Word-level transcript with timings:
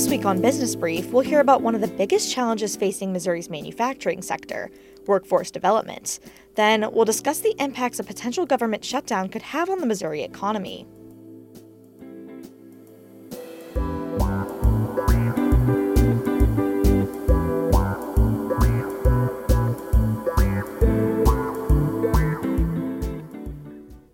This 0.00 0.08
week 0.08 0.24
on 0.24 0.40
Business 0.40 0.74
Brief, 0.74 1.12
we'll 1.12 1.20
hear 1.22 1.40
about 1.40 1.60
one 1.60 1.74
of 1.74 1.82
the 1.82 1.86
biggest 1.86 2.32
challenges 2.32 2.74
facing 2.74 3.12
Missouri's 3.12 3.50
manufacturing 3.50 4.22
sector 4.22 4.70
workforce 5.06 5.50
development. 5.50 6.20
Then, 6.54 6.90
we'll 6.90 7.04
discuss 7.04 7.40
the 7.40 7.54
impacts 7.58 7.98
a 7.98 8.02
potential 8.02 8.46
government 8.46 8.82
shutdown 8.82 9.28
could 9.28 9.42
have 9.42 9.68
on 9.68 9.78
the 9.78 9.84
Missouri 9.84 10.22
economy. 10.22 10.86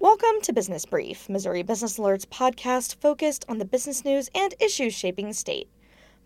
Welcome 0.01 0.41
to 0.43 0.53
Business 0.53 0.85
Brief, 0.85 1.29
Missouri 1.29 1.63
Business 1.63 1.97
Alert's 1.97 2.25
podcast 2.27 2.97
focused 2.97 3.45
on 3.49 3.59
the 3.59 3.65
business 3.65 4.05
news 4.05 4.29
and 4.35 4.53
issues 4.59 4.93
shaping 4.93 5.29
the 5.29 5.35
state. 5.35 5.69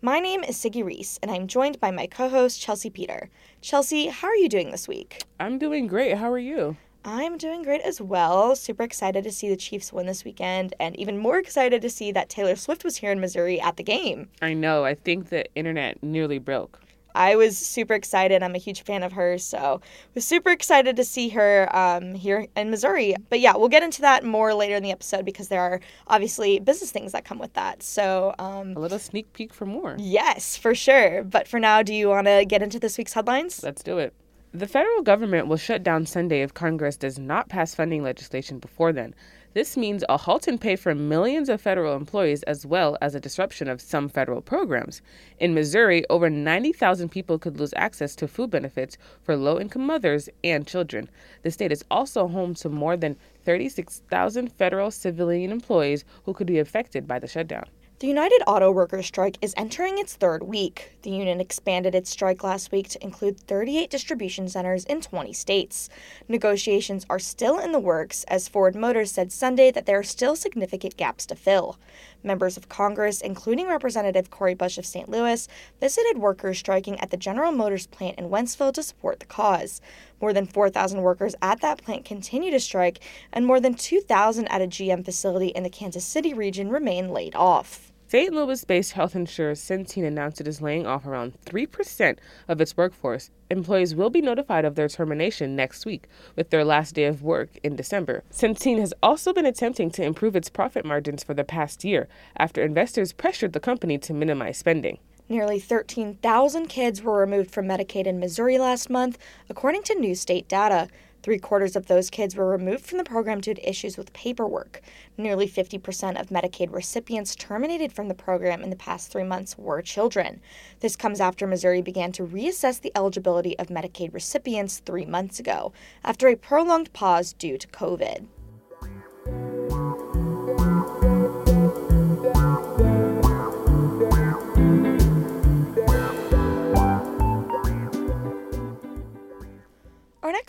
My 0.03 0.19
name 0.19 0.43
is 0.43 0.57
Siggy 0.57 0.83
Reese, 0.83 1.19
and 1.21 1.29
I'm 1.29 1.45
joined 1.45 1.79
by 1.79 1.91
my 1.91 2.07
co 2.07 2.27
host, 2.27 2.59
Chelsea 2.59 2.89
Peter. 2.89 3.29
Chelsea, 3.61 4.07
how 4.07 4.29
are 4.29 4.35
you 4.35 4.49
doing 4.49 4.71
this 4.71 4.87
week? 4.87 5.21
I'm 5.39 5.59
doing 5.59 5.85
great. 5.85 6.17
How 6.17 6.31
are 6.31 6.39
you? 6.39 6.75
I'm 7.05 7.37
doing 7.37 7.61
great 7.61 7.81
as 7.81 8.01
well. 8.01 8.55
Super 8.55 8.81
excited 8.81 9.23
to 9.23 9.31
see 9.31 9.47
the 9.47 9.55
Chiefs 9.55 9.93
win 9.93 10.07
this 10.07 10.25
weekend, 10.25 10.73
and 10.79 10.95
even 10.99 11.19
more 11.19 11.37
excited 11.37 11.83
to 11.83 11.89
see 11.91 12.11
that 12.13 12.29
Taylor 12.29 12.55
Swift 12.55 12.83
was 12.83 12.97
here 12.97 13.11
in 13.11 13.19
Missouri 13.19 13.61
at 13.61 13.77
the 13.77 13.83
game. 13.83 14.29
I 14.41 14.55
know. 14.55 14.85
I 14.85 14.95
think 14.95 15.29
the 15.29 15.45
internet 15.53 16.01
nearly 16.01 16.39
broke. 16.39 16.79
I 17.15 17.35
was 17.35 17.57
super 17.57 17.93
excited. 17.93 18.43
I'm 18.43 18.55
a 18.55 18.59
huge 18.59 18.83
fan 18.83 19.03
of 19.03 19.13
hers, 19.13 19.43
so 19.43 19.81
was 20.15 20.25
super 20.25 20.49
excited 20.49 20.95
to 20.95 21.03
see 21.03 21.29
her 21.29 21.73
um, 21.75 22.13
here 22.13 22.47
in 22.55 22.69
Missouri. 22.69 23.15
But 23.29 23.39
yeah, 23.39 23.55
we'll 23.55 23.69
get 23.69 23.83
into 23.83 24.01
that 24.01 24.23
more 24.23 24.53
later 24.53 24.75
in 24.75 24.83
the 24.83 24.91
episode 24.91 25.25
because 25.25 25.47
there 25.47 25.61
are 25.61 25.79
obviously 26.07 26.59
business 26.59 26.91
things 26.91 27.11
that 27.11 27.25
come 27.25 27.39
with 27.39 27.53
that. 27.53 27.83
So 27.83 28.33
um, 28.39 28.73
a 28.75 28.79
little 28.79 28.99
sneak 28.99 29.31
peek 29.33 29.53
for 29.53 29.65
more. 29.65 29.95
Yes, 29.99 30.57
for 30.57 30.75
sure. 30.75 31.23
But 31.23 31.47
for 31.47 31.59
now, 31.59 31.83
do 31.83 31.93
you 31.93 32.09
want 32.09 32.27
to 32.27 32.45
get 32.45 32.61
into 32.61 32.79
this 32.79 32.97
week's 32.97 33.13
headlines? 33.13 33.63
Let's 33.63 33.83
do 33.83 33.97
it. 33.97 34.13
The 34.53 34.67
federal 34.67 35.01
government 35.01 35.47
will 35.47 35.57
shut 35.57 35.81
down 35.81 36.05
Sunday 36.05 36.41
if 36.41 36.53
Congress 36.53 36.97
does 36.97 37.17
not 37.17 37.47
pass 37.47 37.73
funding 37.73 38.03
legislation 38.03 38.59
before 38.59 38.91
then. 38.91 39.15
This 39.53 39.75
means 39.75 40.05
a 40.07 40.15
halt 40.15 40.47
in 40.47 40.57
pay 40.57 40.77
for 40.77 40.95
millions 40.95 41.49
of 41.49 41.59
federal 41.59 41.93
employees 41.97 42.41
as 42.43 42.65
well 42.65 42.97
as 43.01 43.13
a 43.13 43.19
disruption 43.19 43.67
of 43.67 43.81
some 43.81 44.07
federal 44.07 44.41
programs. 44.41 45.01
In 45.39 45.53
Missouri, 45.53 46.05
over 46.09 46.29
90,000 46.29 47.09
people 47.09 47.37
could 47.37 47.59
lose 47.59 47.73
access 47.75 48.15
to 48.15 48.29
food 48.29 48.49
benefits 48.49 48.97
for 49.21 49.35
low 49.35 49.59
income 49.59 49.85
mothers 49.85 50.29
and 50.41 50.65
children. 50.65 51.09
The 51.43 51.51
state 51.51 51.73
is 51.73 51.83
also 51.91 52.29
home 52.29 52.53
to 52.55 52.69
more 52.69 52.95
than 52.95 53.17
36,000 53.43 54.53
federal 54.53 54.89
civilian 54.89 55.51
employees 55.51 56.05
who 56.23 56.33
could 56.33 56.47
be 56.47 56.59
affected 56.59 57.05
by 57.05 57.19
the 57.19 57.27
shutdown. 57.27 57.65
The 58.01 58.07
United 58.07 58.41
Auto 58.47 58.71
Workers 58.71 59.05
strike 59.05 59.37
is 59.43 59.53
entering 59.55 59.99
its 59.99 60.15
third 60.15 60.41
week. 60.41 60.93
The 61.03 61.11
union 61.11 61.39
expanded 61.39 61.93
its 61.93 62.09
strike 62.09 62.43
last 62.43 62.71
week 62.71 62.89
to 62.89 63.03
include 63.03 63.39
38 63.39 63.91
distribution 63.91 64.49
centers 64.49 64.85
in 64.85 65.01
20 65.01 65.31
states. 65.33 65.87
Negotiations 66.27 67.05
are 67.11 67.19
still 67.19 67.59
in 67.59 67.73
the 67.73 67.79
works, 67.79 68.23
as 68.23 68.47
Ford 68.47 68.75
Motors 68.75 69.11
said 69.11 69.31
Sunday 69.31 69.69
that 69.69 69.85
there 69.85 69.99
are 69.99 70.03
still 70.03 70.35
significant 70.35 70.97
gaps 70.97 71.27
to 71.27 71.35
fill. 71.35 71.77
Members 72.23 72.57
of 72.57 72.69
Congress, 72.69 73.21
including 73.21 73.67
Representative 73.67 74.31
Cori 74.31 74.55
Bush 74.55 74.79
of 74.79 74.85
St. 74.87 75.07
Louis, 75.07 75.47
visited 75.79 76.17
workers 76.17 76.57
striking 76.57 76.99
at 77.01 77.11
the 77.11 77.17
General 77.17 77.51
Motors 77.51 77.85
plant 77.85 78.17
in 78.17 78.29
Wentzville 78.29 78.73
to 78.73 78.81
support 78.81 79.19
the 79.19 79.27
cause. 79.27 79.79
More 80.19 80.33
than 80.33 80.47
4,000 80.47 81.03
workers 81.03 81.35
at 81.43 81.61
that 81.61 81.83
plant 81.83 82.05
continue 82.05 82.49
to 82.49 82.59
strike, 82.59 82.99
and 83.31 83.45
more 83.45 83.59
than 83.59 83.75
2,000 83.75 84.47
at 84.47 84.59
a 84.63 84.65
GM 84.65 85.05
facility 85.05 85.49
in 85.49 85.61
the 85.61 85.69
Kansas 85.69 86.03
City 86.03 86.33
region 86.33 86.69
remain 86.69 87.09
laid 87.09 87.35
off. 87.35 87.90
St. 88.11 88.33
Louis 88.33 88.65
based 88.65 88.91
health 88.91 89.15
insurer 89.15 89.53
Centene 89.53 90.05
announced 90.05 90.41
it 90.41 90.47
is 90.49 90.61
laying 90.61 90.85
off 90.85 91.05
around 91.05 91.31
3% 91.45 92.17
of 92.49 92.59
its 92.59 92.75
workforce. 92.75 93.29
Employees 93.49 93.95
will 93.95 94.09
be 94.09 94.19
notified 94.19 94.65
of 94.65 94.75
their 94.75 94.89
termination 94.89 95.55
next 95.55 95.85
week, 95.85 96.09
with 96.35 96.49
their 96.49 96.65
last 96.65 96.93
day 96.93 97.05
of 97.05 97.23
work 97.23 97.51
in 97.63 97.77
December. 97.77 98.25
Centene 98.29 98.79
has 98.79 98.93
also 99.01 99.31
been 99.31 99.45
attempting 99.45 99.89
to 99.91 100.03
improve 100.03 100.35
its 100.35 100.49
profit 100.49 100.83
margins 100.83 101.23
for 101.23 101.33
the 101.33 101.45
past 101.45 101.85
year 101.85 102.09
after 102.35 102.61
investors 102.61 103.13
pressured 103.13 103.53
the 103.53 103.61
company 103.61 103.97
to 103.99 104.13
minimize 104.13 104.57
spending. 104.57 104.97
Nearly 105.29 105.61
13,000 105.61 106.67
kids 106.67 107.01
were 107.01 107.17
removed 107.17 107.51
from 107.51 107.65
Medicaid 107.65 108.07
in 108.07 108.19
Missouri 108.19 108.57
last 108.57 108.89
month, 108.89 109.17
according 109.49 109.83
to 109.83 109.95
new 109.95 110.15
state 110.15 110.49
data. 110.49 110.89
Three 111.23 111.37
quarters 111.37 111.75
of 111.75 111.85
those 111.85 112.09
kids 112.09 112.35
were 112.35 112.47
removed 112.47 112.85
from 112.85 112.97
the 112.97 113.03
program 113.03 113.41
due 113.41 113.53
to 113.53 113.69
issues 113.69 113.97
with 113.97 114.13
paperwork. 114.13 114.81
Nearly 115.17 115.47
50% 115.47 116.19
of 116.19 116.29
Medicaid 116.29 116.73
recipients 116.73 117.35
terminated 117.35 117.93
from 117.93 118.07
the 118.07 118.15
program 118.15 118.63
in 118.63 118.69
the 118.71 118.75
past 118.75 119.11
three 119.11 119.23
months 119.23 119.57
were 119.57 119.81
children. 119.81 120.41
This 120.79 120.95
comes 120.95 121.19
after 121.19 121.45
Missouri 121.45 121.81
began 121.81 122.11
to 122.13 122.25
reassess 122.25 122.81
the 122.81 122.91
eligibility 122.95 123.57
of 123.59 123.67
Medicaid 123.67 124.13
recipients 124.13 124.79
three 124.79 125.05
months 125.05 125.39
ago, 125.39 125.73
after 126.03 126.27
a 126.27 126.35
prolonged 126.35 126.91
pause 126.93 127.33
due 127.33 127.57
to 127.57 127.67
COVID. 127.67 128.27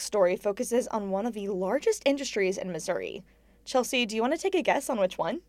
Next 0.02 0.08
story 0.08 0.36
focuses 0.36 0.88
on 0.88 1.10
one 1.10 1.26
of 1.26 1.32
the 1.32 1.46
largest 1.46 2.02
industries 2.04 2.58
in 2.58 2.72
Missouri. 2.72 3.22
Chelsea, 3.64 4.04
do 4.04 4.16
you 4.16 4.22
want 4.22 4.34
to 4.34 4.38
take 4.38 4.56
a 4.56 4.62
guess 4.62 4.90
on 4.90 4.98
which 4.98 5.16
one? 5.16 5.40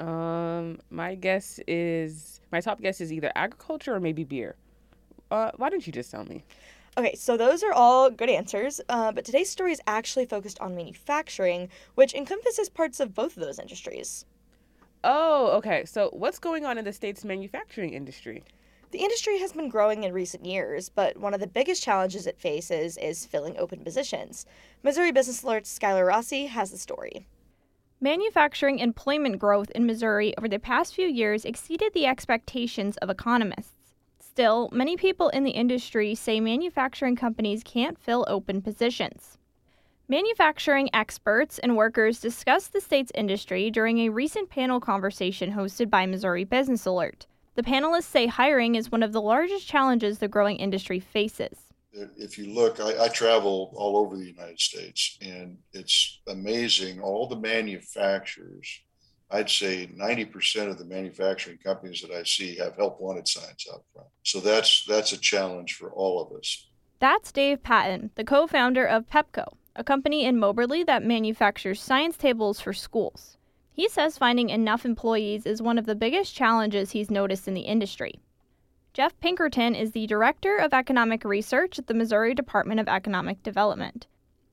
Um, 0.00 0.80
my 0.90 1.14
guess 1.14 1.60
is 1.68 2.40
my 2.50 2.60
top 2.60 2.80
guess 2.80 3.00
is 3.00 3.12
either 3.12 3.30
agriculture 3.36 3.94
or 3.94 4.00
maybe 4.00 4.24
beer. 4.24 4.56
Uh, 5.30 5.52
why 5.58 5.70
don't 5.70 5.86
you 5.86 5.92
just 5.92 6.10
tell 6.10 6.24
me? 6.24 6.42
Okay, 6.98 7.14
so 7.14 7.36
those 7.36 7.62
are 7.62 7.72
all 7.72 8.10
good 8.10 8.28
answers, 8.28 8.80
uh, 8.88 9.12
but 9.12 9.24
today's 9.24 9.48
story 9.48 9.70
is 9.70 9.80
actually 9.86 10.26
focused 10.26 10.58
on 10.60 10.74
manufacturing, 10.74 11.68
which 11.94 12.14
encompasses 12.14 12.68
parts 12.68 12.98
of 12.98 13.14
both 13.14 13.36
of 13.36 13.44
those 13.44 13.60
industries. 13.60 14.24
Oh, 15.04 15.56
okay. 15.58 15.84
So, 15.84 16.10
what's 16.12 16.40
going 16.40 16.64
on 16.64 16.78
in 16.78 16.84
the 16.84 16.92
state's 16.92 17.24
manufacturing 17.24 17.94
industry? 17.94 18.42
The 18.94 19.02
industry 19.02 19.40
has 19.40 19.52
been 19.52 19.68
growing 19.68 20.04
in 20.04 20.12
recent 20.12 20.46
years, 20.46 20.88
but 20.88 21.16
one 21.16 21.34
of 21.34 21.40
the 21.40 21.48
biggest 21.48 21.82
challenges 21.82 22.28
it 22.28 22.38
faces 22.38 22.96
is 22.96 23.26
filling 23.26 23.58
open 23.58 23.82
positions. 23.82 24.46
Missouri 24.84 25.10
Business 25.10 25.42
Alert's 25.42 25.76
Skylar 25.76 26.06
Rossi 26.06 26.46
has 26.46 26.70
the 26.70 26.78
story. 26.78 27.26
Manufacturing 28.00 28.78
employment 28.78 29.40
growth 29.40 29.68
in 29.72 29.84
Missouri 29.84 30.32
over 30.38 30.46
the 30.46 30.60
past 30.60 30.94
few 30.94 31.08
years 31.08 31.44
exceeded 31.44 31.92
the 31.92 32.06
expectations 32.06 32.96
of 32.98 33.10
economists. 33.10 33.90
Still, 34.20 34.68
many 34.70 34.96
people 34.96 35.28
in 35.30 35.42
the 35.42 35.50
industry 35.50 36.14
say 36.14 36.38
manufacturing 36.38 37.16
companies 37.16 37.64
can't 37.64 37.98
fill 37.98 38.24
open 38.28 38.62
positions. 38.62 39.38
Manufacturing 40.06 40.88
experts 40.92 41.58
and 41.58 41.76
workers 41.76 42.20
discussed 42.20 42.72
the 42.72 42.80
state's 42.80 43.10
industry 43.16 43.72
during 43.72 43.98
a 43.98 44.10
recent 44.10 44.50
panel 44.50 44.78
conversation 44.78 45.50
hosted 45.50 45.90
by 45.90 46.06
Missouri 46.06 46.44
Business 46.44 46.86
Alert. 46.86 47.26
The 47.54 47.62
panelists 47.62 48.04
say 48.04 48.26
hiring 48.26 48.74
is 48.74 48.90
one 48.90 49.02
of 49.02 49.12
the 49.12 49.20
largest 49.20 49.66
challenges 49.68 50.18
the 50.18 50.28
growing 50.28 50.56
industry 50.56 50.98
faces. 50.98 51.56
If 51.92 52.36
you 52.36 52.52
look, 52.52 52.80
I, 52.80 53.04
I, 53.04 53.08
travel 53.08 53.72
all 53.76 53.96
over 53.96 54.16
the 54.16 54.26
United 54.26 54.58
States, 54.58 55.16
and 55.22 55.58
it's 55.72 56.20
amazing. 56.26 57.00
All 57.00 57.28
the 57.28 57.36
manufacturers, 57.36 58.68
I'd 59.30 59.48
say 59.48 59.88
90% 59.96 60.70
of 60.70 60.78
the 60.78 60.84
manufacturing 60.84 61.58
companies 61.58 62.00
that 62.02 62.10
I 62.10 62.24
see 62.24 62.56
have 62.56 62.74
help 62.74 63.00
wanted 63.00 63.28
signs 63.28 63.68
out 63.72 63.84
front. 63.92 64.08
So 64.24 64.40
that's 64.40 64.84
that's 64.88 65.12
a 65.12 65.18
challenge 65.18 65.74
for 65.74 65.92
all 65.92 66.20
of 66.20 66.36
us. 66.36 66.66
That's 66.98 67.30
Dave 67.30 67.62
Patton, 67.62 68.10
the 68.16 68.24
co-founder 68.24 68.84
of 68.84 69.08
Pepco, 69.08 69.46
a 69.76 69.84
company 69.84 70.24
in 70.24 70.36
Moberly 70.36 70.82
that 70.82 71.04
manufactures 71.04 71.80
science 71.80 72.16
tables 72.16 72.58
for 72.58 72.72
schools. 72.72 73.36
He 73.74 73.88
says 73.88 74.16
finding 74.16 74.50
enough 74.50 74.84
employees 74.84 75.46
is 75.46 75.60
one 75.60 75.78
of 75.78 75.86
the 75.86 75.96
biggest 75.96 76.32
challenges 76.32 76.92
he's 76.92 77.10
noticed 77.10 77.48
in 77.48 77.54
the 77.54 77.62
industry. 77.62 78.20
Jeff 78.92 79.18
Pinkerton 79.18 79.74
is 79.74 79.90
the 79.90 80.06
Director 80.06 80.58
of 80.58 80.72
Economic 80.72 81.24
Research 81.24 81.76
at 81.80 81.88
the 81.88 81.94
Missouri 81.94 82.34
Department 82.34 82.78
of 82.78 82.86
Economic 82.86 83.42
Development. 83.42 84.06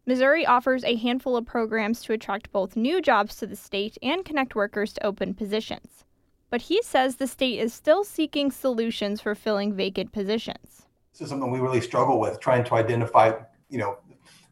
Missouri 0.07 0.43
offers 0.43 0.83
a 0.83 0.95
handful 0.95 1.37
of 1.37 1.45
programs 1.45 2.01
to 2.01 2.13
attract 2.13 2.51
both 2.51 2.75
new 2.75 2.99
jobs 2.99 3.35
to 3.35 3.45
the 3.45 3.55
state 3.55 3.95
and 4.01 4.25
connect 4.25 4.55
workers 4.55 4.91
to 4.93 5.05
open 5.05 5.35
positions. 5.35 6.03
But 6.49 6.63
he 6.63 6.81
says 6.81 7.17
the 7.17 7.27
state 7.27 7.59
is 7.59 7.75
still 7.75 8.03
seeking 8.03 8.49
solutions 8.49 9.21
for 9.21 9.35
filling 9.35 9.75
vacant 9.75 10.13
positions. 10.13 10.87
This 11.13 11.21
is 11.21 11.29
something 11.29 11.51
we 11.51 11.59
really 11.59 11.79
struggle 11.79 12.19
with, 12.19 12.39
trying 12.39 12.63
to 12.63 12.73
identify, 12.73 13.33
you 13.69 13.77
know, 13.77 13.99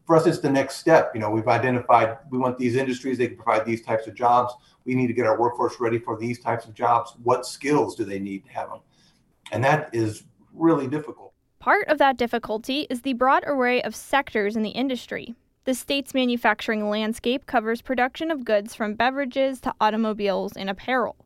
for 0.10 0.16
us, 0.16 0.26
it's 0.26 0.40
the 0.40 0.50
next 0.50 0.78
step. 0.78 1.12
You 1.14 1.20
know, 1.20 1.30
we've 1.30 1.48
identified 1.48 2.18
we 2.32 2.40
want 2.40 2.58
these 2.58 2.76
industries, 2.76 3.20
they 3.20 3.28
can 3.28 3.36
provide 3.36 3.64
these 3.64 3.84
types 3.84 4.08
of 4.08 4.16
jobs. 4.16 4.52
We 4.84 4.96
need 4.96 5.06
to 5.06 5.14
get 5.14 5.28
our 5.28 5.40
workforce 5.40 5.80
ready 5.80 6.00
for 6.00 6.18
these 6.18 6.40
types 6.40 6.66
of 6.66 6.74
jobs. 6.74 7.14
What 7.22 7.46
skills 7.46 7.96
do 7.96 8.06
they 8.06 8.18
need 8.18 8.44
to 8.46 8.50
have 8.50 8.72
them? 8.72 8.80
And 9.52 9.64
that 9.64 9.92
is 9.94 10.24
really 10.52 10.88
difficult. 10.88 11.34
Part 11.60 11.88
of 11.90 12.00
that 12.00 12.18
difficulty 12.18 12.88
is 12.90 13.04
the 13.04 13.14
broad 13.14 13.44
array 13.46 13.84
of 13.84 13.96
sectors 13.96 14.56
in 14.56 14.64
the 14.64 14.72
industry. 14.72 15.36
The 15.66 15.76
state's 15.76 16.16
manufacturing 16.16 16.90
landscape 16.90 17.46
covers 17.46 17.84
production 17.84 18.32
of 18.32 18.44
goods 18.44 18.74
from 18.74 18.96
beverages 18.96 19.62
to 19.62 19.76
automobiles 19.80 20.54
and 20.58 20.72
apparel. 20.72 21.18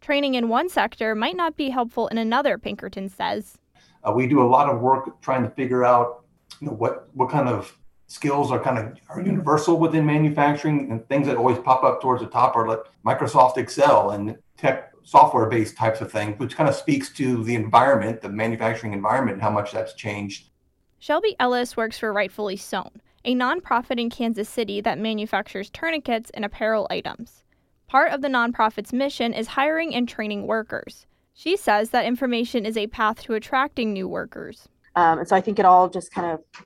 Training 0.00 0.34
in 0.34 0.48
one 0.48 0.68
sector 0.68 1.14
might 1.14 1.36
not 1.36 1.56
be 1.56 1.70
helpful 1.70 2.08
in 2.08 2.18
another, 2.18 2.58
Pinkerton 2.58 3.08
says. 3.08 3.56
Uh, 4.02 4.10
we 4.10 4.26
do 4.26 4.42
a 4.42 4.50
lot 4.50 4.68
of 4.68 4.80
work 4.80 5.22
trying 5.22 5.44
to 5.44 5.50
figure 5.50 5.84
out 5.84 6.24
you 6.60 6.66
know, 6.66 6.72
what, 6.72 7.08
what 7.14 7.30
kind 7.30 7.48
of 7.48 7.78
skills 8.12 8.52
are 8.52 8.60
kind 8.60 8.78
of 8.78 8.98
are 9.08 9.22
universal 9.22 9.78
within 9.78 10.04
manufacturing 10.04 10.90
and 10.90 11.08
things 11.08 11.26
that 11.26 11.36
always 11.36 11.58
pop 11.58 11.82
up 11.82 12.02
towards 12.02 12.22
the 12.22 12.28
top 12.28 12.54
are 12.54 12.68
like 12.68 12.80
Microsoft 13.06 13.56
Excel 13.56 14.10
and 14.10 14.36
tech 14.58 14.92
software 15.02 15.46
based 15.46 15.76
types 15.76 16.02
of 16.02 16.12
things, 16.12 16.38
which 16.38 16.54
kind 16.54 16.68
of 16.68 16.74
speaks 16.74 17.10
to 17.14 17.42
the 17.44 17.54
environment, 17.54 18.20
the 18.20 18.28
manufacturing 18.28 18.92
environment, 18.92 19.34
and 19.34 19.42
how 19.42 19.50
much 19.50 19.72
that's 19.72 19.94
changed. 19.94 20.50
Shelby 20.98 21.34
Ellis 21.40 21.76
works 21.76 21.98
for 21.98 22.12
Rightfully 22.12 22.56
Sewn, 22.56 23.00
a 23.24 23.34
nonprofit 23.34 23.98
in 23.98 24.10
Kansas 24.10 24.48
City 24.48 24.82
that 24.82 24.98
manufactures 24.98 25.70
tourniquets 25.70 26.30
and 26.34 26.44
apparel 26.44 26.86
items. 26.90 27.42
Part 27.88 28.12
of 28.12 28.20
the 28.20 28.28
nonprofit's 28.28 28.92
mission 28.92 29.32
is 29.32 29.48
hiring 29.48 29.94
and 29.94 30.06
training 30.06 30.46
workers. 30.46 31.06
She 31.32 31.56
says 31.56 31.90
that 31.90 32.04
information 32.04 32.66
is 32.66 32.76
a 32.76 32.88
path 32.88 33.22
to 33.22 33.34
attracting 33.34 33.92
new 33.92 34.06
workers. 34.06 34.68
Um, 34.96 35.20
and 35.20 35.28
so 35.28 35.34
I 35.34 35.40
think 35.40 35.58
it 35.58 35.64
all 35.64 35.88
just 35.88 36.12
kind 36.12 36.30
of 36.30 36.64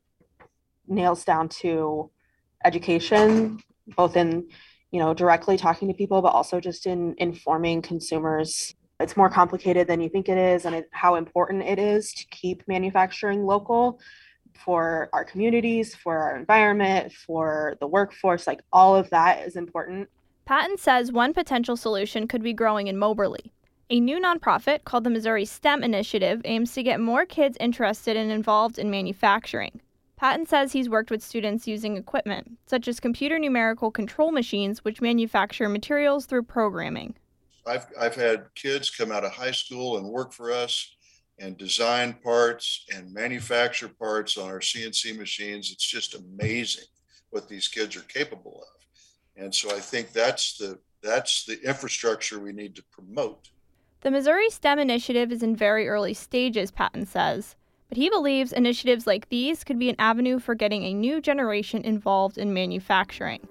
nails 0.89 1.25
down 1.25 1.49
to 1.49 2.11
education, 2.65 3.61
both 3.97 4.17
in, 4.17 4.49
you 4.91 5.01
know, 5.01 5.15
directly 5.15 5.57
talking 5.57 5.89
to 5.89 5.95
people, 5.95 6.23
but 6.23 6.29
also 6.29 6.61
just 6.61 6.87
in 6.87 7.15
informing 7.19 7.83
consumers. 7.83 8.75
It's 8.99 9.17
more 9.17 9.29
complicated 9.29 9.87
than 9.87 10.01
you 10.01 10.09
think 10.09 10.29
it 10.29 10.39
is, 10.39 10.65
and 10.65 10.75
it, 10.75 10.89
how 10.93 11.17
important 11.17 11.63
it 11.63 11.79
is 11.79 12.13
to 12.15 12.27
keep 12.29 12.67
manufacturing 12.67 13.45
local 13.45 14.01
for 14.65 15.11
our 15.13 15.25
communities, 15.25 15.95
for 15.95 16.17
our 16.17 16.37
environment, 16.37 17.13
for 17.13 17.77
the 17.81 17.87
workforce. 17.87 18.47
Like 18.47 18.61
all 18.73 18.97
of 18.97 19.11
that 19.11 19.47
is 19.47 19.57
important. 19.57 20.09
Patton 20.47 20.79
says 20.79 21.13
one 21.13 21.35
potential 21.35 21.77
solution 21.77 22.27
could 22.27 22.43
be 22.43 22.53
growing 22.53 22.87
in 22.87 22.97
Moberly. 22.97 23.53
A 23.91 24.01
new 24.01 24.19
nonprofit 24.21 24.85
called 24.85 25.05
the 25.05 25.11
Missouri 25.11 25.45
STEM 25.45 25.85
Initiative 25.85 26.41
aims 26.45 26.73
to 26.75 26.83
get 26.83 27.01
more 27.01 27.25
kids 27.27 27.57
interested 27.61 28.17
and 28.17 28.33
involved 28.33 28.79
in 28.79 28.91
manufacturing. 28.91 29.81
Patton 30.17 30.47
says 30.47 30.73
he's 30.73 30.89
worked 30.89 31.11
with 31.11 31.23
students 31.23 31.67
using 31.67 31.97
equipment, 31.97 32.59
such 32.67 32.89
as 32.89 33.01
computer 33.01 33.39
numerical 33.39 33.91
control 33.91 34.33
machines, 34.33 34.83
which 34.83 35.03
manufacture 35.03 35.69
materials 35.69 36.25
through 36.25 36.45
programming. 36.45 37.15
I've, 37.67 37.87
I've 38.01 38.15
had 38.15 38.47
kids 38.55 38.89
come 38.89 39.13
out 39.13 39.25
of 39.25 39.33
high 39.33 39.51
school 39.51 39.99
and 39.99 40.09
work 40.09 40.33
for 40.33 40.53
us 40.53 40.97
and 41.39 41.59
design 41.59 42.15
parts 42.15 42.87
and 42.95 43.13
manufacture 43.13 43.89
parts 43.89 44.39
on 44.39 44.49
our 44.49 44.61
CNC 44.61 45.19
machines. 45.19 45.71
It's 45.71 45.87
just 45.87 46.15
amazing 46.15 46.85
what 47.31 47.49
these 47.49 47.69
kids 47.69 47.95
are 47.97 48.03
capable 48.03 48.63
of. 48.63 49.43
And 49.43 49.55
so 49.55 49.71
I 49.71 49.81
think 49.81 50.13
that's 50.13 50.57
the 50.57 50.79
that's 51.03 51.45
the 51.45 51.61
infrastructure 51.63 52.41
we 52.41 52.53
need 52.53 52.75
to 52.77 52.83
promote. 52.91 53.51
The 54.01 54.11
Missouri 54.11 54.49
STEM 54.49 54.79
initiative 54.79 55.31
is 55.31 55.43
in 55.43 55.55
very 55.55 55.89
early 55.89 56.15
stages, 56.15 56.71
Patton 56.71 57.05
says. 57.07 57.55
But 57.89 57.99
he 57.99 58.11
believes 58.11 58.53
initiatives 58.53 59.07
like 59.07 59.29
these 59.29 59.63
could 59.65 59.79
be 59.79 59.89
an 59.89 59.97
avenue 59.99 60.39
for 60.39 60.55
getting 60.55 60.83
a 60.85 60.95
new 60.95 61.21
generation 61.21 61.83
involved 61.83 62.37
in 62.37 62.53
manufacturing. 62.53 63.47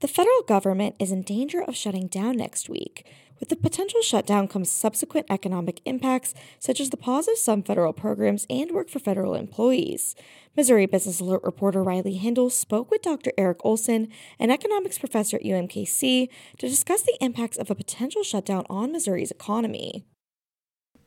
The 0.00 0.08
federal 0.08 0.42
government 0.42 0.96
is 0.98 1.12
in 1.12 1.20
danger 1.20 1.62
of 1.62 1.76
shutting 1.76 2.06
down 2.06 2.38
next 2.38 2.70
week. 2.70 3.06
With 3.38 3.50
the 3.50 3.56
potential 3.56 4.00
shutdown 4.00 4.48
comes 4.48 4.72
subsequent 4.72 5.26
economic 5.28 5.82
impacts, 5.84 6.32
such 6.58 6.80
as 6.80 6.88
the 6.88 6.96
pause 6.96 7.28
of 7.28 7.36
some 7.36 7.62
federal 7.62 7.92
programs 7.92 8.46
and 8.48 8.70
work 8.70 8.88
for 8.88 8.98
federal 8.98 9.34
employees. 9.34 10.14
Missouri 10.56 10.86
Business 10.86 11.20
Alert 11.20 11.42
reporter 11.42 11.82
Riley 11.82 12.14
Hindle 12.14 12.48
spoke 12.48 12.90
with 12.90 13.02
Dr. 13.02 13.30
Eric 13.36 13.58
Olson, 13.62 14.08
an 14.38 14.50
economics 14.50 14.98
professor 14.98 15.36
at 15.36 15.42
UMKC, 15.42 16.28
to 16.58 16.68
discuss 16.68 17.02
the 17.02 17.18
impacts 17.20 17.58
of 17.58 17.70
a 17.70 17.74
potential 17.74 18.22
shutdown 18.22 18.64
on 18.70 18.92
Missouri's 18.92 19.30
economy. 19.30 20.06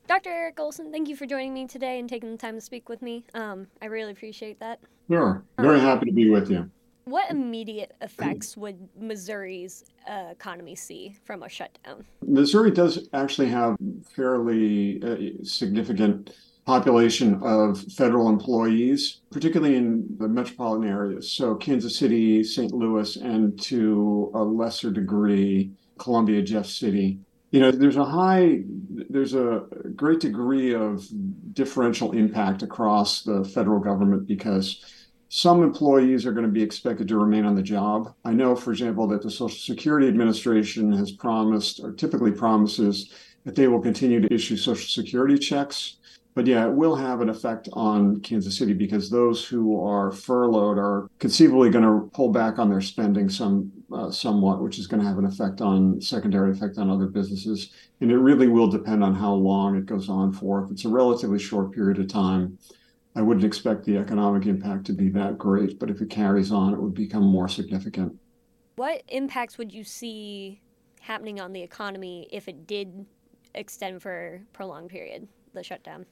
Dr. 0.08 0.30
Eric 0.30 0.60
Olson, 0.60 0.92
thank 0.92 1.10
you 1.10 1.16
for 1.16 1.26
joining 1.26 1.56
me 1.56 1.66
today 1.66 1.98
and 1.98 2.08
taking 2.08 2.32
the 2.32 2.38
time 2.38 2.56
to 2.56 2.62
speak 2.62 2.90
with 2.90 3.02
me. 3.02 3.24
Um, 3.34 3.68
I 3.82 3.88
really 3.88 4.12
appreciate 4.12 4.60
that. 4.60 4.80
Sure. 5.10 5.44
Very 5.58 5.80
um, 5.80 5.86
happy 5.86 6.06
to 6.06 6.12
be 6.12 6.30
with 6.30 6.52
you. 6.52 6.70
What 7.06 7.30
immediate 7.30 7.96
effects 8.02 8.56
would 8.56 8.88
Missouri's 8.98 9.84
uh, 10.10 10.28
economy 10.32 10.76
see 10.76 11.16
from 11.26 11.44
a 11.44 11.50
shutdown? 11.50 12.06
Missouri 12.26 12.72
does 12.72 13.10
actually 13.14 13.50
have 13.50 13.76
fairly 14.16 15.02
uh, 15.04 15.44
significant 15.44 16.34
population 16.66 17.42
of 17.44 17.82
federal 17.94 18.30
employees, 18.30 19.20
particularly 19.32 19.76
in 19.76 20.06
the 20.18 20.30
metropolitan 20.30 20.88
areas. 20.88 21.30
So 21.30 21.56
Kansas 21.56 21.98
City, 21.98 22.42
St. 22.42 22.72
Louis, 22.72 23.18
and 23.18 23.60
to 23.64 24.32
a 24.34 24.42
lesser 24.42 24.90
degree, 24.90 25.72
Columbia, 25.98 26.42
Jeff 26.42 26.66
City. 26.66 27.20
You 27.52 27.60
know, 27.60 27.70
there's 27.70 27.98
a 27.98 28.06
high, 28.06 28.62
there's 29.10 29.36
a 29.36 29.66
great 29.96 30.22
degree 30.22 30.74
of 30.74 31.06
differential 31.54 32.14
impact 32.14 32.64
across 32.64 33.24
the 33.24 33.44
federal 33.44 33.80
government 33.80 34.26
because 34.26 34.84
some 35.36 35.64
employees 35.64 36.28
are 36.28 36.32
going 36.32 36.46
to 36.46 36.52
be 36.52 36.62
expected 36.62 37.08
to 37.08 37.18
remain 37.18 37.44
on 37.44 37.56
the 37.56 37.64
job. 37.64 38.14
I 38.24 38.34
know, 38.34 38.56
for 38.56 38.72
example, 38.72 39.08
that 39.08 39.24
the 39.24 39.32
Social 39.32 39.58
Security 39.58 40.08
Administration 40.08 40.92
has 40.92 41.12
promised 41.12 41.80
or 41.80 41.92
typically 41.92 42.32
promises 42.32 43.12
that 43.44 43.56
they 43.56 43.68
will 43.68 43.82
continue 43.82 44.22
to 44.22 44.32
issue 44.32 44.56
Social 44.56 44.88
Security 44.88 45.40
checks. 45.40 45.98
But 46.36 46.46
yeah, 46.46 46.68
it 46.68 46.74
will 46.74 46.96
have 46.96 47.22
an 47.22 47.30
effect 47.30 47.68
on 47.74 48.22
Kansas 48.22 48.56
City 48.56 48.74
because 48.74 49.10
those 49.10 49.44
who 49.44 49.84
are 49.84 50.12
furloughed 50.12 50.78
are 50.78 51.10
conceivably 51.18 51.72
going 51.72 51.84
to 51.84 52.12
pull 52.14 52.32
back 52.32 52.60
on 52.60 52.70
their 52.70 52.82
spending 52.82 53.28
some 53.28 53.72
uh, 53.92 54.12
somewhat, 54.12 54.62
which 54.62 54.78
is 54.78 54.86
going 54.86 55.02
to 55.02 55.08
have 55.08 55.18
an 55.18 55.26
effect 55.26 55.62
on 55.62 56.00
secondary 56.00 56.52
effect 56.52 56.78
on 56.78 56.92
other 56.92 57.08
businesses. 57.08 57.72
And 58.02 58.12
it 58.12 58.18
really 58.18 58.50
will 58.50 58.68
depend 58.68 59.04
on 59.04 59.16
how 59.16 59.34
long 59.34 59.78
it 59.78 59.88
goes 59.88 60.10
on 60.10 60.32
for. 60.32 60.64
If 60.64 60.70
it's 60.70 60.86
a 60.86 60.90
relatively 60.90 61.40
short 61.40 61.72
period 61.72 61.98
of 61.98 62.08
time, 62.08 62.60
I 63.16 63.22
wouldn't 63.22 63.46
expect 63.46 63.86
the 63.86 63.98
economic 63.98 64.48
impact 64.48 64.86
to 64.86 64.94
be 64.94 65.10
that 65.10 65.38
great, 65.38 65.80
but 65.80 65.90
if 65.90 66.02
it 66.02 66.10
carries 66.10 66.52
on, 66.52 66.74
it 66.74 66.82
would 66.82 66.96
become 66.96 67.24
more 67.24 67.48
significant. 67.48 68.18
What 68.76 69.04
impacts 69.08 69.58
would 69.58 69.72
you 69.72 69.84
see 69.84 70.62
happening 71.00 71.40
on 71.40 71.54
the 71.54 71.62
economy 71.62 72.28
if 72.32 72.48
it 72.48 72.66
did 72.66 73.06
extend 73.54 74.02
for 74.02 74.36
a 74.36 74.40
prolonged 74.54 74.90
period, 74.90 75.28
the 75.54 75.64
shutdown? 75.64 76.06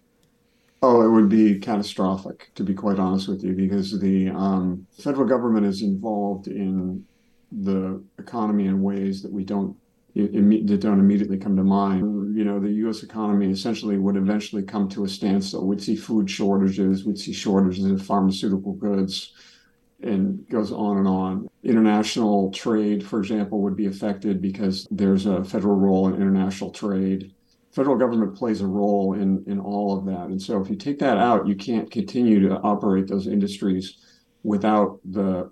Oh, 0.83 1.01
it 1.01 1.09
would 1.09 1.29
be 1.29 1.59
catastrophic, 1.59 2.51
to 2.55 2.63
be 2.63 2.73
quite 2.73 2.99
honest 2.99 3.27
with 3.27 3.43
you, 3.43 3.53
because 3.53 3.99
the 3.99 4.29
um, 4.29 4.85
federal 4.97 5.27
government 5.27 5.65
is 5.65 5.81
involved 5.81 6.47
in 6.47 7.05
the 7.51 8.03
economy 8.17 8.65
in 8.65 8.81
ways 8.81 9.21
that 9.21 9.31
we 9.31 9.43
don't 9.43 9.75
that 10.15 10.79
don't 10.81 10.99
immediately 10.99 11.37
come 11.37 11.55
to 11.55 11.63
mind. 11.63 12.35
You 12.35 12.43
know, 12.43 12.59
the 12.59 12.71
U.S. 12.71 13.03
economy 13.03 13.49
essentially 13.49 13.97
would 13.97 14.17
eventually 14.17 14.63
come 14.63 14.89
to 14.89 15.05
a 15.05 15.09
standstill. 15.09 15.67
We'd 15.67 15.81
see 15.81 15.95
food 15.95 16.29
shortages, 16.29 17.05
we'd 17.05 17.17
see 17.17 17.33
shortages 17.33 17.85
of 17.85 18.01
pharmaceutical 18.05 18.73
goods, 18.73 19.33
and 20.03 20.47
goes 20.49 20.71
on 20.71 20.97
and 20.97 21.07
on. 21.07 21.49
International 21.63 22.51
trade, 22.51 23.05
for 23.05 23.19
example, 23.19 23.61
would 23.61 23.75
be 23.75 23.85
affected 23.85 24.41
because 24.41 24.87
there's 24.91 25.25
a 25.25 25.43
federal 25.43 25.75
role 25.75 26.07
in 26.07 26.15
international 26.15 26.71
trade. 26.71 27.33
Federal 27.71 27.95
government 27.95 28.35
plays 28.35 28.59
a 28.59 28.67
role 28.67 29.13
in 29.13 29.43
in 29.47 29.59
all 29.59 29.97
of 29.97 30.05
that, 30.05 30.27
and 30.27 30.41
so 30.41 30.61
if 30.61 30.69
you 30.69 30.75
take 30.75 30.99
that 30.99 31.17
out, 31.17 31.47
you 31.47 31.55
can't 31.55 31.89
continue 31.89 32.45
to 32.49 32.59
operate 32.59 33.07
those 33.07 33.27
industries 33.27 33.97
without 34.43 34.99
the 35.05 35.49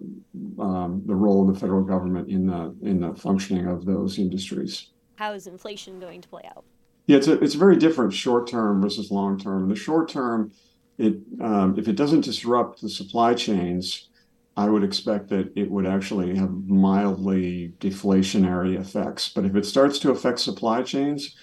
um, 0.59 1.03
the 1.05 1.15
role 1.15 1.47
of 1.47 1.53
the 1.53 1.59
federal 1.59 1.83
government 1.83 2.29
in 2.29 2.47
the 2.47 2.75
in 2.81 2.99
the 2.99 3.13
functioning 3.15 3.67
of 3.67 3.85
those 3.85 4.17
industries. 4.17 4.87
How 5.15 5.33
is 5.33 5.47
inflation 5.47 5.99
going 5.99 6.21
to 6.21 6.29
play 6.29 6.43
out? 6.45 6.63
Yeah, 7.07 7.17
it's 7.17 7.27
a, 7.27 7.39
it's 7.43 7.55
very 7.55 7.75
different 7.75 8.13
short 8.13 8.47
term 8.47 8.81
versus 8.81 9.11
long 9.11 9.37
term. 9.37 9.63
In 9.63 9.69
the 9.69 9.75
short 9.75 10.09
term, 10.09 10.51
it 10.97 11.17
um, 11.41 11.77
if 11.77 11.87
it 11.87 11.95
doesn't 11.95 12.21
disrupt 12.21 12.81
the 12.81 12.89
supply 12.89 13.33
chains, 13.33 14.09
I 14.57 14.69
would 14.69 14.83
expect 14.83 15.29
that 15.29 15.51
it 15.55 15.69
would 15.69 15.85
actually 15.85 16.35
have 16.35 16.51
mildly 16.67 17.73
deflationary 17.79 18.79
effects. 18.79 19.29
But 19.29 19.45
if 19.45 19.55
it 19.55 19.65
starts 19.65 19.99
to 19.99 20.11
affect 20.11 20.39
supply 20.39 20.83
chains, 20.83 21.35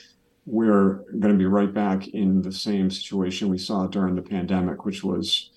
we're 0.46 1.04
going 1.18 1.32
to 1.32 1.38
be 1.38 1.46
right 1.46 1.72
back 1.72 2.08
in 2.08 2.42
the 2.42 2.52
same 2.52 2.90
situation 2.90 3.48
we 3.48 3.58
saw 3.58 3.86
during 3.86 4.14
the 4.14 4.22
pandemic, 4.22 4.84
which 4.84 5.02
was 5.02 5.50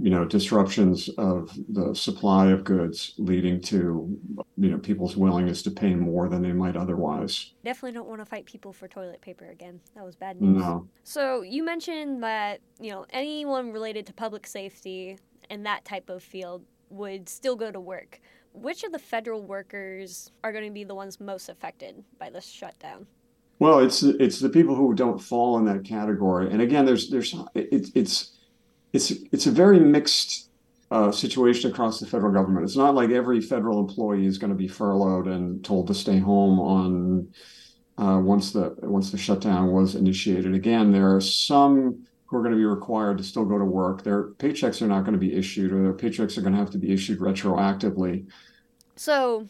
you 0.00 0.10
know 0.10 0.24
disruptions 0.24 1.08
of 1.18 1.50
the 1.70 1.94
supply 1.94 2.50
of 2.50 2.62
goods 2.64 3.14
leading 3.18 3.60
to 3.60 4.16
you 4.56 4.70
know 4.70 4.78
people's 4.78 5.16
willingness 5.16 5.62
to 5.62 5.70
pay 5.70 5.94
more 5.94 6.28
than 6.28 6.42
they 6.42 6.52
might 6.52 6.76
otherwise. 6.76 7.54
Definitely 7.64 7.92
don't 7.92 8.08
want 8.08 8.20
to 8.20 8.26
fight 8.26 8.46
people 8.46 8.72
for 8.72 8.86
toilet 8.86 9.20
paper 9.20 9.46
again. 9.50 9.80
That 9.96 10.04
was 10.04 10.16
bad 10.16 10.40
news. 10.40 10.62
No. 10.62 10.88
So 11.02 11.42
you 11.42 11.64
mentioned 11.64 12.22
that 12.22 12.60
you 12.80 12.90
know 12.90 13.06
anyone 13.10 13.72
related 13.72 14.06
to 14.06 14.12
public 14.12 14.46
safety 14.46 15.18
and 15.50 15.66
that 15.66 15.84
type 15.84 16.08
of 16.08 16.22
field 16.22 16.64
would 16.90 17.28
still 17.28 17.56
go 17.56 17.72
to 17.72 17.80
work. 17.80 18.20
Which 18.52 18.84
of 18.84 18.92
the 18.92 18.98
federal 18.98 19.42
workers 19.42 20.30
are 20.42 20.52
going 20.52 20.64
to 20.64 20.70
be 20.70 20.84
the 20.84 20.94
ones 20.94 21.20
most 21.20 21.48
affected 21.48 22.04
by 22.18 22.30
this 22.30 22.46
shutdown? 22.46 23.06
Well 23.58 23.80
it's 23.80 24.04
it's 24.04 24.38
the 24.38 24.48
people 24.48 24.76
who 24.76 24.94
don't 24.94 25.18
fall 25.18 25.58
in 25.58 25.64
that 25.64 25.84
category. 25.84 26.48
And 26.52 26.62
again 26.62 26.84
there's 26.84 27.10
there's 27.10 27.34
it's 27.54 27.90
it's 27.96 28.37
it's 28.92 29.10
it's 29.32 29.46
a 29.46 29.50
very 29.50 29.80
mixed 29.80 30.50
uh, 30.90 31.12
situation 31.12 31.70
across 31.70 32.00
the 32.00 32.06
federal 32.06 32.32
government. 32.32 32.64
It's 32.64 32.76
not 32.76 32.94
like 32.94 33.10
every 33.10 33.40
federal 33.40 33.80
employee 33.80 34.26
is 34.26 34.38
going 34.38 34.50
to 34.52 34.56
be 34.56 34.68
furloughed 34.68 35.26
and 35.26 35.64
told 35.64 35.88
to 35.88 35.94
stay 35.94 36.18
home 36.18 36.58
on 36.58 37.28
uh, 37.98 38.18
once 38.18 38.52
the 38.52 38.74
once 38.82 39.10
the 39.10 39.18
shutdown 39.18 39.72
was 39.72 39.94
initiated. 39.94 40.54
Again, 40.54 40.92
there 40.92 41.14
are 41.14 41.20
some 41.20 42.06
who 42.26 42.36
are 42.36 42.42
going 42.42 42.52
to 42.52 42.58
be 42.58 42.64
required 42.64 43.18
to 43.18 43.24
still 43.24 43.44
go 43.44 43.58
to 43.58 43.64
work. 43.64 44.02
Their 44.02 44.28
paychecks 44.32 44.82
are 44.82 44.86
not 44.86 45.00
going 45.00 45.14
to 45.14 45.18
be 45.18 45.34
issued, 45.34 45.72
or 45.72 45.82
their 45.82 45.94
paychecks 45.94 46.36
are 46.36 46.42
going 46.42 46.52
to 46.52 46.58
have 46.58 46.70
to 46.70 46.78
be 46.78 46.92
issued 46.92 47.20
retroactively. 47.20 48.26
So, 48.96 49.46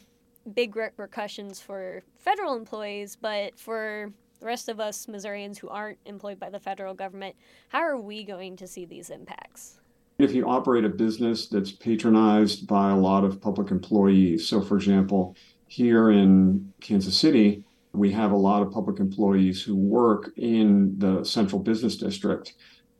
big 0.53 0.75
repercussions 0.75 1.59
for 1.59 2.03
federal 2.17 2.55
employees, 2.55 3.17
but 3.19 3.59
for 3.59 4.11
the 4.39 4.45
rest 4.45 4.69
of 4.69 4.79
us 4.79 5.07
Missourians 5.07 5.57
who 5.57 5.69
aren't 5.69 5.99
employed 6.05 6.39
by 6.39 6.49
the 6.49 6.59
federal 6.59 6.93
government, 6.93 7.35
how 7.69 7.79
are 7.79 7.99
we 7.99 8.23
going 8.23 8.55
to 8.57 8.67
see 8.67 8.85
these 8.85 9.09
impacts? 9.09 9.79
If 10.17 10.33
you 10.33 10.47
operate 10.49 10.83
a 10.83 10.89
business 10.89 11.47
that's 11.47 11.71
patronized 11.71 12.67
by 12.67 12.91
a 12.91 12.97
lot 12.97 13.23
of 13.23 13.41
public 13.41 13.71
employees, 13.71 14.47
so 14.47 14.61
for 14.61 14.75
example, 14.75 15.35
here 15.67 16.11
in 16.11 16.73
Kansas 16.81 17.17
City, 17.17 17.63
we 17.93 18.11
have 18.11 18.31
a 18.31 18.37
lot 18.37 18.61
of 18.61 18.71
public 18.71 18.99
employees 18.99 19.61
who 19.63 19.75
work 19.75 20.31
in 20.37 20.97
the 20.97 21.23
central 21.23 21.61
business 21.61 21.95
district. 21.95 22.53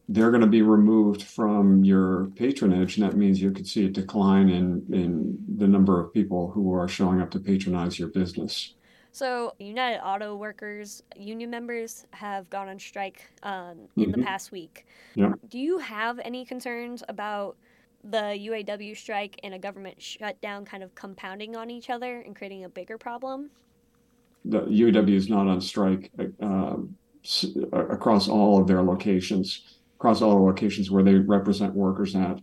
They're 0.08 0.32
going 0.32 0.42
to 0.42 0.48
be 0.48 0.62
removed 0.62 1.24
from 1.24 1.84
your 1.84 2.32
patronage, 2.36 2.98
and 2.98 3.06
that 3.06 3.18
means 3.18 3.42
you 3.42 3.52
could 3.52 3.68
see 3.68 3.86
a 3.86 3.90
decline 3.90 4.50
in, 4.50 4.86
in 4.92 5.38
the 5.58 5.68
number 5.68 6.00
of 6.00 6.14
people 6.14 6.50
who 6.52 6.74
are 6.74 6.88
showing 6.88 7.22
up 7.22 7.30
to 7.32 7.40
patronize 7.40 8.00
your 8.00 8.10
business. 8.10 8.74
So, 9.12 9.54
United 9.60 10.02
Auto 10.06 10.36
Workers 10.36 11.04
union 11.16 11.50
members 11.50 12.06
have 12.12 12.50
gone 12.50 12.70
on 12.70 12.78
strike 12.78 13.30
um, 13.44 13.88
in 13.98 14.04
mm-hmm. 14.04 14.12
the 14.12 14.26
past 14.26 14.52
week. 14.52 14.86
Yeah. 15.16 15.34
Do 15.50 15.58
you 15.58 15.80
have 15.80 16.20
any 16.24 16.46
concerns 16.46 17.04
about 17.10 17.58
the 18.04 18.38
UAW 18.40 18.96
strike 18.96 19.40
and 19.44 19.54
a 19.54 19.60
government 19.60 20.02
shutdown 20.02 20.64
kind 20.64 20.84
of 20.84 20.94
compounding 20.96 21.56
on 21.56 21.70
each 21.70 21.90
other 21.90 22.22
and 22.22 22.36
creating 22.36 22.64
a 22.64 22.70
bigger 22.70 22.98
problem? 22.98 23.50
The 24.46 24.62
UAW 24.62 25.16
is 25.16 25.30
not 25.30 25.48
on 25.48 25.60
strike 25.60 26.12
uh, 26.42 26.78
across 27.74 28.30
all 28.30 28.62
of 28.62 28.68
their 28.68 28.82
locations, 28.82 29.80
across 29.98 30.22
all 30.22 30.36
the 30.36 30.44
locations 30.44 30.90
where 30.90 31.04
they 31.04 31.16
represent 31.16 31.74
workers 31.74 32.16
at. 32.16 32.40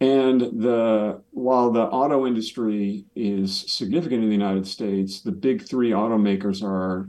And 0.00 0.40
the 0.40 1.20
while 1.30 1.72
the 1.72 1.82
auto 1.82 2.26
industry 2.26 3.04
is 3.16 3.64
significant 3.66 4.22
in 4.22 4.28
the 4.28 4.34
United 4.34 4.66
States, 4.66 5.22
the 5.22 5.32
big 5.32 5.66
three 5.66 5.90
automakers 5.90 6.62
are 6.62 7.08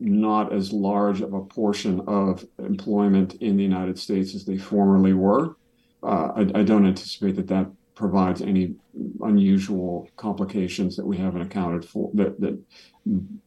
not 0.00 0.50
as 0.52 0.72
large 0.72 1.20
of 1.20 1.34
a 1.34 1.44
portion 1.44 2.00
of 2.06 2.46
employment 2.58 3.34
in 3.34 3.58
the 3.58 3.62
United 3.62 3.98
States 3.98 4.34
as 4.34 4.46
they 4.46 4.56
formerly 4.56 5.12
were. 5.12 5.56
Uh, 6.02 6.32
I, 6.34 6.60
I, 6.60 6.62
don't 6.62 6.86
anticipate 6.86 7.36
that 7.36 7.48
that 7.48 7.70
provides 7.94 8.40
any 8.40 8.74
unusual 9.20 10.08
complications 10.16 10.96
that 10.96 11.04
we 11.04 11.18
haven't 11.18 11.42
accounted 11.42 11.84
for 11.84 12.10
that 12.14 12.40
that 12.40 12.58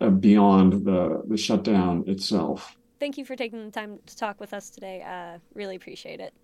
uh, 0.01 0.09
beyond 0.11 0.85
the 0.85 1.23
the 1.27 1.37
shutdown 1.37 2.03
itself. 2.05 2.77
Thank 2.99 3.17
you 3.17 3.25
for 3.25 3.35
taking 3.35 3.65
the 3.65 3.71
time 3.71 3.97
to 4.05 4.15
talk 4.15 4.39
with 4.39 4.53
us 4.53 4.69
today. 4.69 5.01
Uh, 5.01 5.39
really 5.55 5.75
appreciate 5.75 6.19
it. 6.19 6.35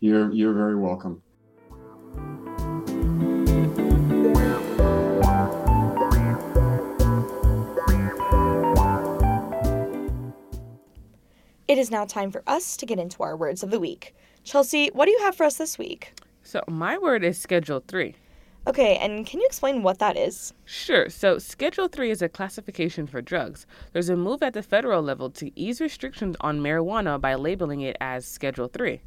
You're 0.00 0.32
you're 0.32 0.54
very 0.54 0.74
welcome. 0.74 1.22
It 11.66 11.78
is 11.78 11.90
now 11.90 12.04
time 12.04 12.30
for 12.30 12.42
us 12.46 12.76
to 12.76 12.86
get 12.86 13.00
into 13.00 13.22
our 13.22 13.36
words 13.36 13.62
of 13.64 13.70
the 13.70 13.80
week. 13.80 14.14
Chelsea, 14.44 14.90
what 14.92 15.06
do 15.06 15.10
you 15.10 15.18
have 15.20 15.34
for 15.34 15.44
us 15.44 15.56
this 15.56 15.76
week? 15.76 16.12
So, 16.42 16.62
my 16.68 16.98
word 16.98 17.24
is 17.24 17.36
Schedule 17.36 17.82
3. 17.88 18.14
Okay, 18.66 18.96
and 18.98 19.26
can 19.26 19.40
you 19.40 19.46
explain 19.46 19.82
what 19.82 19.98
that 19.98 20.16
is? 20.16 20.54
Sure. 20.64 21.08
So, 21.08 21.38
Schedule 21.38 21.88
3 21.88 22.10
is 22.10 22.22
a 22.22 22.28
classification 22.28 23.06
for 23.06 23.20
drugs. 23.20 23.66
There's 23.92 24.08
a 24.08 24.16
move 24.16 24.42
at 24.42 24.52
the 24.52 24.62
federal 24.62 25.02
level 25.02 25.30
to 25.30 25.50
ease 25.58 25.80
restrictions 25.80 26.36
on 26.40 26.60
marijuana 26.60 27.20
by 27.20 27.34
labeling 27.34 27.80
it 27.80 27.96
as 28.00 28.24
Schedule 28.24 28.68
3. 28.68 29.00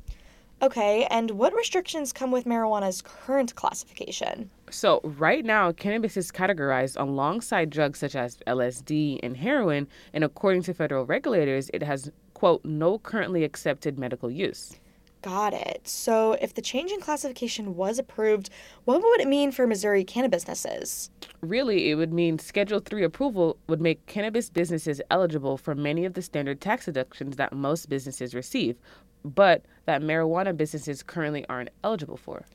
Okay, 0.59 1.05
and 1.11 1.29
what 1.31 1.53
restrictions 1.53 2.11
come 2.11 2.31
with 2.31 2.45
marijuana's 2.45 3.03
current 3.03 3.53
classification? 3.53 4.49
So, 4.71 5.01
right 5.03 5.45
now, 5.45 5.71
cannabis 5.71 6.17
is 6.17 6.31
categorized 6.31 6.99
alongside 6.99 7.69
drugs 7.69 7.99
such 7.99 8.15
as 8.15 8.37
LSD 8.47 9.19
and 9.21 9.37
heroin, 9.37 9.87
and 10.13 10.23
according 10.23 10.63
to 10.63 10.73
federal 10.73 11.05
regulators, 11.05 11.69
it 11.75 11.83
has, 11.83 12.11
quote, 12.33 12.65
no 12.65 12.97
currently 12.97 13.43
accepted 13.43 13.99
medical 13.99 14.31
use. 14.31 14.79
Got 15.27 15.53
it. 15.53 15.81
So, 15.83 16.37
if 16.39 16.53
the 16.53 16.61
change 16.61 16.89
in 16.89 17.01
classification 17.01 17.75
was 17.75 17.99
approved, 17.99 18.49
what 18.85 19.01
would 19.01 19.19
it 19.19 19.27
mean 19.27 19.51
for 19.51 19.67
Missouri 19.67 20.05
cannabis 20.05 20.45
businesses? 20.45 21.09
Really, 21.41 21.91
it 21.91 21.95
would 21.95 22.13
mean 22.13 22.39
Schedule 22.39 22.79
3 22.79 23.03
approval 23.03 23.57
would 23.67 23.81
make 23.81 24.05
cannabis 24.05 24.49
businesses 24.49 25.01
eligible 25.11 25.57
for 25.57 25.75
many 25.75 26.05
of 26.05 26.13
the 26.13 26.21
standard 26.21 26.61
tax 26.61 26.85
deductions 26.85 27.35
that 27.35 27.51
most 27.51 27.89
businesses 27.89 28.33
receive, 28.33 28.77
but 29.25 29.65
that 29.83 30.01
marijuana 30.01 30.55
businesses 30.55 31.03
currently 31.03 31.45
aren't 31.49 31.71
eligible 31.83 32.15
for. 32.15 32.45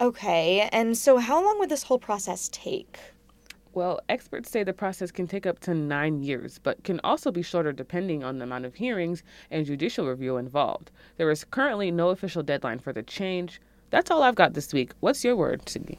Okay, 0.00 0.70
and 0.72 0.96
so 0.96 1.18
how 1.18 1.44
long 1.44 1.58
would 1.58 1.68
this 1.68 1.82
whole 1.82 1.98
process 1.98 2.48
take? 2.50 2.98
Well, 3.76 4.00
experts 4.08 4.50
say 4.50 4.64
the 4.64 4.72
process 4.72 5.10
can 5.10 5.26
take 5.26 5.44
up 5.44 5.58
to 5.60 5.74
nine 5.74 6.22
years, 6.22 6.58
but 6.58 6.82
can 6.82 6.98
also 7.04 7.30
be 7.30 7.42
shorter 7.42 7.74
depending 7.74 8.24
on 8.24 8.38
the 8.38 8.44
amount 8.44 8.64
of 8.64 8.74
hearings 8.74 9.22
and 9.50 9.66
judicial 9.66 10.08
review 10.08 10.38
involved. 10.38 10.90
There 11.18 11.30
is 11.30 11.44
currently 11.44 11.90
no 11.90 12.08
official 12.08 12.42
deadline 12.42 12.78
for 12.78 12.94
the 12.94 13.02
change. 13.02 13.60
That's 13.90 14.10
all 14.10 14.22
I've 14.22 14.34
got 14.34 14.54
this 14.54 14.72
week. 14.72 14.92
What's 15.00 15.22
your 15.22 15.36
word, 15.36 15.68
Sydney? 15.68 15.98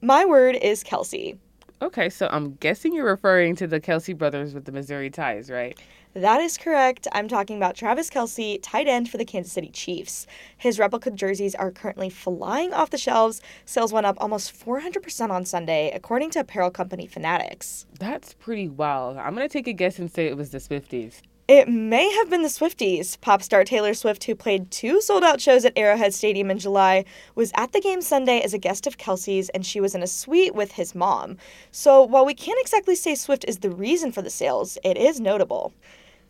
My 0.00 0.24
word 0.24 0.56
is 0.56 0.82
Kelce. 0.82 1.38
Okay, 1.80 2.10
so 2.10 2.26
I'm 2.32 2.54
guessing 2.54 2.92
you're 2.92 3.06
referring 3.06 3.54
to 3.54 3.68
the 3.68 3.80
Kelce 3.80 4.18
brothers 4.18 4.52
with 4.52 4.64
the 4.64 4.72
Missouri 4.72 5.08
ties, 5.08 5.48
right? 5.48 5.80
That 6.14 6.42
is 6.42 6.58
correct. 6.58 7.08
I'm 7.12 7.26
talking 7.26 7.56
about 7.56 7.74
Travis 7.74 8.10
Kelce, 8.10 8.58
tight 8.62 8.86
end 8.86 9.08
for 9.08 9.16
the 9.16 9.24
Kansas 9.24 9.50
City 9.50 9.70
Chiefs. 9.70 10.26
His 10.58 10.78
replica 10.78 11.10
jerseys 11.10 11.54
are 11.54 11.70
currently 11.70 12.10
flying 12.10 12.74
off 12.74 12.90
the 12.90 12.98
shelves. 12.98 13.40
Sales 13.64 13.94
went 13.94 14.04
up 14.04 14.18
almost 14.20 14.52
400% 14.52 15.30
on 15.30 15.46
Sunday, 15.46 15.90
according 15.94 16.28
to 16.32 16.40
apparel 16.40 16.70
company 16.70 17.06
Fanatics. 17.06 17.86
That's 17.98 18.34
pretty 18.34 18.68
wild. 18.68 19.16
I'm 19.16 19.34
going 19.34 19.48
to 19.48 19.52
take 19.52 19.66
a 19.66 19.72
guess 19.72 19.98
and 19.98 20.12
say 20.12 20.26
it 20.26 20.36
was 20.36 20.50
the 20.50 20.58
Swifties. 20.58 21.22
It 21.48 21.66
may 21.66 22.12
have 22.12 22.28
been 22.28 22.42
the 22.42 22.48
Swifties. 22.48 23.18
Pop 23.20 23.42
star 23.42 23.64
Taylor 23.64 23.94
Swift, 23.94 24.24
who 24.24 24.34
played 24.34 24.70
two 24.70 25.00
sold 25.00 25.24
out 25.24 25.40
shows 25.40 25.64
at 25.64 25.76
Arrowhead 25.76 26.12
Stadium 26.12 26.50
in 26.50 26.58
July, 26.58 27.06
was 27.34 27.52
at 27.54 27.72
the 27.72 27.80
game 27.80 28.02
Sunday 28.02 28.42
as 28.42 28.52
a 28.52 28.58
guest 28.58 28.86
of 28.86 28.98
Kelce's, 28.98 29.48
and 29.48 29.64
she 29.64 29.80
was 29.80 29.94
in 29.94 30.02
a 30.02 30.06
suite 30.06 30.54
with 30.54 30.72
his 30.72 30.94
mom. 30.94 31.38
So 31.70 32.02
while 32.02 32.26
we 32.26 32.34
can't 32.34 32.60
exactly 32.60 32.96
say 32.96 33.14
Swift 33.14 33.46
is 33.48 33.58
the 33.58 33.70
reason 33.70 34.12
for 34.12 34.20
the 34.20 34.30
sales, 34.30 34.76
it 34.84 34.98
is 34.98 35.18
notable. 35.18 35.72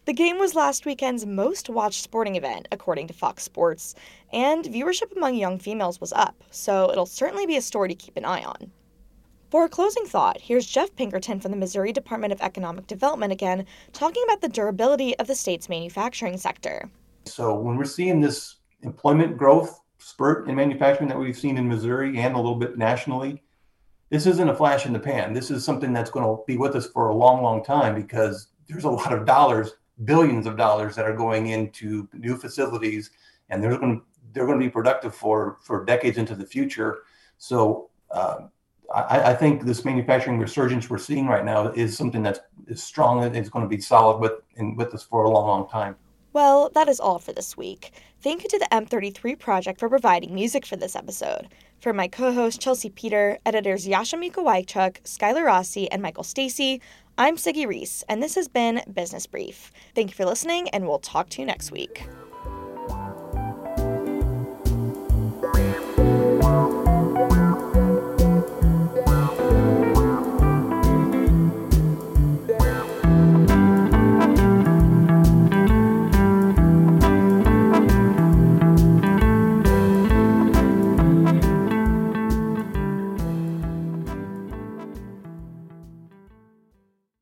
The 0.04 0.12
game 0.12 0.40
was 0.40 0.56
last 0.56 0.85
weekend's 0.85 1.25
most 1.25 1.71
watched 1.71 2.02
sporting 2.02 2.35
event, 2.35 2.66
according 2.73 3.06
to 3.06 3.14
Fox 3.14 3.44
Sports, 3.44 3.94
and 4.32 4.64
viewership 4.64 5.16
among 5.16 5.37
young 5.37 5.61
females 5.61 6.00
was 6.00 6.12
up, 6.12 6.42
so 6.50 6.90
it'll 6.90 7.06
certainly 7.06 7.47
be 7.47 7.56
a 7.56 7.62
story 7.62 7.88
to 7.88 7.94
keep 7.94 8.16
an 8.16 8.25
eye 8.25 8.42
on. 8.42 8.73
For 9.52 9.64
a 9.64 9.68
closing 9.68 10.04
thought, 10.04 10.40
here's 10.40 10.66
Jeff 10.66 10.97
Pinkerton 10.97 11.38
from 11.38 11.52
the 11.52 11.56
Missouri 11.56 11.92
Department 11.92 12.32
of 12.32 12.40
Economic 12.40 12.88
Development 12.88 13.32
again, 13.32 13.64
talking 13.92 14.25
about 14.25 14.40
the 14.40 14.49
durability 14.49 15.16
of 15.21 15.28
the 15.28 15.37
state's 15.37 15.68
manufacturing 15.68 16.37
sector. 16.37 16.90
So, 17.26 17.54
when 17.54 17.76
we're 17.76 17.85
seeing 17.85 18.21
this 18.21 18.56
employment 18.80 19.37
growth 19.37 19.82
spurt 19.99 20.49
in 20.49 20.56
manufacturing 20.56 21.11
that 21.11 21.18
we've 21.18 21.38
seen 21.38 21.56
in 21.56 21.68
Missouri 21.68 22.18
and 22.18 22.35
a 22.35 22.38
little 22.38 22.56
bit 22.56 22.76
nationally, 22.76 23.40
this 24.11 24.26
isn't 24.26 24.49
a 24.49 24.56
flash 24.56 24.85
in 24.85 24.92
the 24.92 24.99
pan. 24.99 25.32
This 25.32 25.52
is 25.52 25.64
something 25.64 25.92
that's 25.92 26.11
going 26.11 26.26
to 26.26 26.42
be 26.44 26.56
with 26.56 26.75
us 26.75 26.88
for 26.88 27.11
a 27.11 27.14
long, 27.14 27.40
long 27.40 27.62
time 27.62 27.94
because 27.94 28.49
there's 28.68 28.85
a 28.85 28.90
lot 28.90 29.12
of 29.12 29.26
dollars, 29.26 29.75
billions 30.04 30.47
of 30.47 30.56
dollars 30.56 30.97
that 30.97 31.04
are 31.04 31.14
going 31.14 31.49
into 31.49 32.09
new 32.12 32.37
facilities, 32.37 33.11
and 33.50 33.62
they're 33.62 33.76
going 33.78 33.99
to 33.99 34.04
they're 34.32 34.47
going 34.47 34.59
to 34.59 34.64
be 34.64 34.71
productive 34.71 35.14
for 35.14 35.59
for 35.62 35.85
decades 35.85 36.18
into 36.18 36.35
the 36.35 36.47
future. 36.47 37.02
So. 37.38 37.90
Uh, 38.11 38.49
I, 38.94 39.30
I, 39.30 39.35
think 39.35 39.64
this 39.64 39.87
manufacturing 39.87 40.38
resurgence 40.38 40.90
we're 40.90 40.99
seeing 40.99 41.26
right 41.26 41.47
now 41.47 41.68
is 41.68 41.97
something 41.97 42.23
that's 42.23 42.40
is 42.66 42.82
strong 42.82 43.25
and 43.25 43.35
it's 43.35 43.49
going 43.49 43.64
to 43.64 43.68
be 43.68 43.80
solid 43.80 44.18
with 44.18 44.32
and 44.56 44.76
with 44.76 44.92
us 44.92 45.02
for 45.02 45.25
a 45.25 45.30
long, 45.30 45.47
long 45.47 45.66
time. 45.66 45.97
Well, 46.35 46.71
that 46.75 46.88
is 46.88 46.99
all 46.99 47.18
for 47.18 47.35
this 47.35 47.59
week. 47.59 47.92
Thank 48.23 48.42
you 48.42 48.49
to 48.49 48.59
the 48.59 48.68
M33 48.73 49.38
Project 49.38 49.78
for 49.78 49.90
providing 49.90 50.35
music 50.35 50.64
for 50.64 50.76
this 50.76 50.97
episode. 50.97 51.49
For 51.78 51.92
my 51.92 52.09
co-host 52.09 52.59
Chelsea 52.59 52.88
Peter, 52.88 53.38
editors 53.44 53.87
Yasha 53.87 54.16
Mika 54.16 54.40
Wychuk, 54.40 55.02
Skylar 55.02 55.44
Rossi, 55.44 55.90
and 55.90 56.00
Michael 56.00 56.23
Stacy, 56.23 56.80
I'm 57.19 57.37
Siggy 57.37 57.66
Reese, 57.66 58.02
and 58.09 58.23
this 58.23 58.35
has 58.37 58.49
been 58.49 58.81
Business 58.90 59.26
Brief. 59.26 59.71
Thank 59.95 60.11
you 60.11 60.14
for 60.14 60.25
listening, 60.25 60.71
and 60.71 60.88
we'll 60.88 60.99
talk 60.99 61.28
to 61.31 61.42
you 61.42 61.47
next 61.47 61.71
week. 61.71 62.07